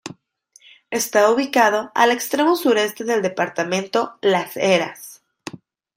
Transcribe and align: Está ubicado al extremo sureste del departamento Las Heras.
Está 0.89 1.29
ubicado 1.29 1.91
al 1.93 2.09
extremo 2.09 2.55
sureste 2.55 3.03
del 3.03 3.21
departamento 3.21 4.17
Las 4.23 4.57
Heras. 4.57 5.21